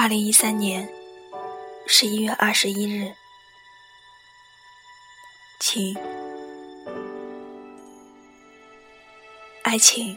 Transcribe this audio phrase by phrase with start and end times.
[0.00, 0.88] 二零一三年
[1.88, 3.12] 十一月二十一日，
[5.58, 5.96] 晴，
[9.64, 10.16] 爱情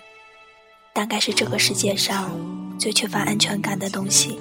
[0.94, 2.30] 大概是这个世界上
[2.78, 4.40] 最缺乏安全感的东西，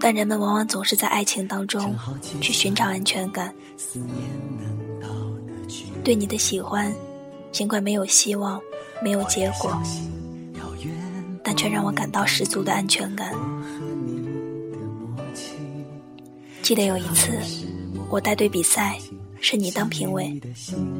[0.00, 1.96] 但人们往往总是在爱情当中
[2.40, 3.54] 去寻找安全感。
[6.02, 6.92] 对你的喜欢，
[7.52, 8.60] 尽管没有希望，
[9.00, 9.80] 没有结果。
[11.48, 13.32] 但却让我感到十足的安全感。
[16.60, 17.32] 记得有一次，
[18.10, 18.98] 我带队比赛，
[19.40, 20.38] 是你当评委，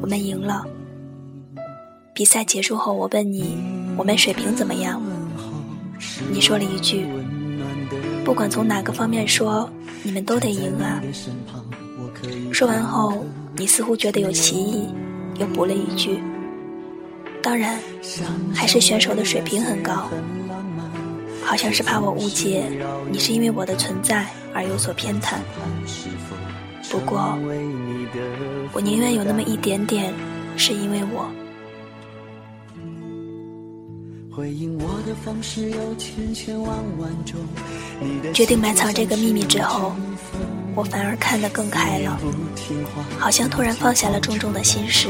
[0.00, 0.64] 我们赢了。
[2.14, 3.58] 比赛结束后，我问你，
[3.94, 5.02] 我们水平怎么样？
[6.32, 7.04] 你说了一句
[8.24, 9.68] ：“不管从哪个方面说，
[10.02, 11.02] 你们都得赢啊。”
[12.50, 13.22] 说完后，
[13.54, 14.88] 你似乎觉得有歧义，
[15.38, 16.18] 又补了一句。
[17.48, 17.80] 当然，
[18.54, 20.10] 还是选手的水平很高，
[21.42, 22.70] 好像是怕我误解
[23.10, 25.36] 你是因为我的存在而有所偏袒。
[26.90, 27.38] 不过，
[28.74, 30.12] 我宁愿有那么一点点
[30.58, 31.26] 是因为我。
[38.34, 39.94] 决定埋藏这个秘密之后。
[40.78, 42.16] 我反而看得更开了，
[43.18, 45.08] 好像突然放下了重重的心事。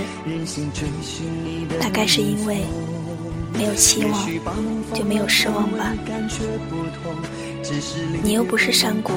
[1.78, 2.62] 大概是因为
[3.52, 4.26] 没有期望，
[4.94, 5.92] 就没有失望吧。
[8.22, 9.12] 你又不是山谷，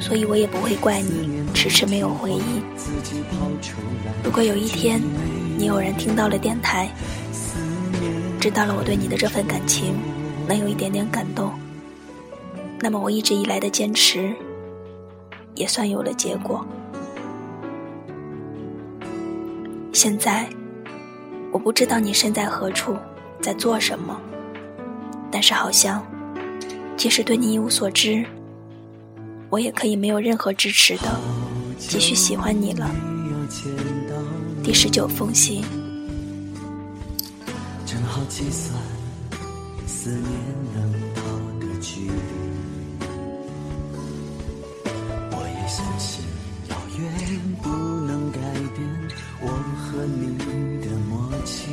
[0.00, 2.40] 所以我也不会怪你迟迟没有回应。
[4.24, 5.00] 如果有一天
[5.56, 6.90] 你偶然听到了电台，
[8.40, 9.94] 知道了我对你的这份感情，
[10.48, 11.52] 能有一点点感动，
[12.80, 14.34] 那么我一直以来的坚持。
[15.60, 16.66] 也算有了结果。
[19.92, 20.48] 现在，
[21.52, 22.96] 我不知道你身在何处，
[23.42, 24.18] 在做什么，
[25.30, 26.02] 但是好像，
[26.96, 28.24] 即使对你一无所知，
[29.50, 31.20] 我也可以没有任何支持的
[31.78, 32.90] 继续喜欢你了。
[34.64, 35.62] 第十九封信。
[37.84, 38.80] 正好计算
[39.86, 40.24] 思念
[40.74, 41.09] 能
[45.70, 46.24] 相信
[46.68, 47.06] 遥远
[47.62, 48.40] 不能改
[48.74, 48.84] 变
[49.40, 49.46] 我
[49.78, 50.36] 和你
[50.84, 51.70] 的默契，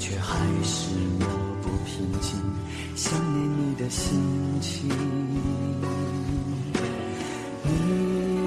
[0.00, 0.34] 却还
[0.64, 0.88] 是
[1.20, 1.24] 我
[1.62, 2.34] 不平静
[2.96, 4.20] 想念你的心
[4.60, 4.90] 情。
[7.62, 7.70] 你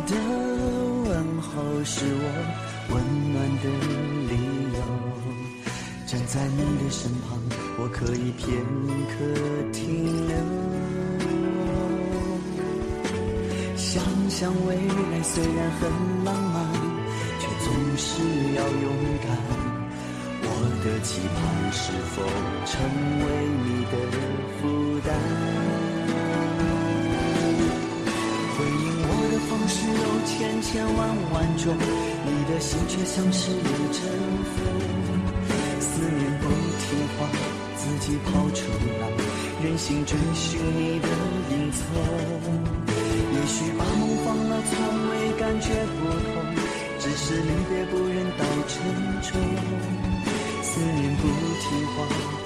[0.05, 0.11] 的
[1.05, 1.53] 问候
[1.85, 2.25] 是我
[2.93, 2.93] 温
[3.31, 3.65] 暖的
[4.27, 4.33] 理
[4.73, 4.77] 由，
[6.05, 7.39] 站在你的身旁，
[7.79, 8.45] 我可以片
[9.11, 9.15] 刻
[9.71, 10.35] 停留。
[13.95, 15.89] 想想未来虽然很
[16.25, 16.67] 浪漫，
[17.39, 18.19] 却总是
[18.53, 18.91] 要勇
[19.23, 19.31] 敢。
[20.43, 20.47] 我
[20.83, 21.39] 的期盼
[21.71, 22.19] 是否
[22.65, 22.75] 成
[23.23, 23.25] 为
[23.63, 23.95] 你的
[24.59, 24.67] 负
[24.99, 25.07] 担？
[28.57, 30.99] 回应我的方式有千千万
[31.31, 31.73] 万种，
[32.25, 33.63] 你的心却像是一
[33.95, 34.03] 阵
[34.51, 34.59] 风。
[35.79, 36.43] 思念不
[36.83, 37.31] 听话，
[37.77, 38.59] 自己跑出
[38.99, 39.07] 来，
[39.63, 41.07] 任性追寻你的
[41.51, 42.84] 影踪。
[43.45, 44.73] 也许把梦放了，从
[45.11, 46.33] 未感觉不同，
[46.97, 48.81] 只是离别不忍到沉
[49.21, 49.39] 重。
[50.63, 51.21] 思念不
[51.61, 51.95] 听话，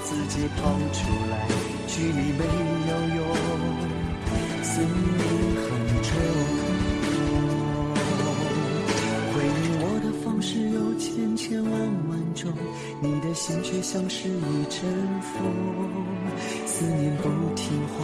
[0.03, 0.61] 自己跑
[0.91, 1.47] 出来，
[1.87, 2.43] 距离没
[2.89, 3.23] 有用，
[4.61, 4.91] 思念
[5.63, 5.71] 很
[6.03, 6.11] 重。
[9.31, 11.71] 回应我的方式有千千万
[12.09, 12.51] 万种，
[12.99, 14.81] 你的心却像是一阵
[15.21, 15.33] 风。
[16.65, 18.03] 思念不听话，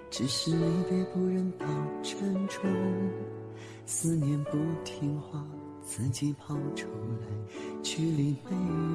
[0.11, 1.65] 只是离别不忍到
[2.03, 2.69] 沉重，
[3.85, 5.41] 思念不听话，
[5.85, 6.85] 自己跑出
[7.21, 8.90] 来，去离没有用，思念。